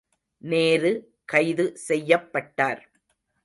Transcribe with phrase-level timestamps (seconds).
[0.41, 0.91] நேரு
[1.25, 2.83] கைது செய்யப்பட்டார்.